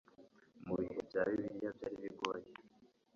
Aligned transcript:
Mu 0.65 0.73
bihe 0.79 0.99
bya 1.07 1.21
Bibiliya 1.29 1.71
byaribigoye 1.77 2.45